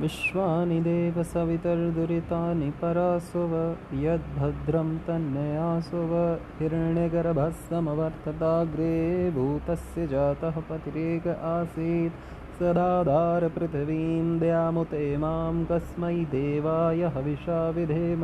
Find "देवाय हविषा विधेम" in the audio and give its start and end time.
16.14-18.20